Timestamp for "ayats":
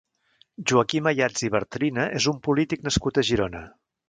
1.11-1.45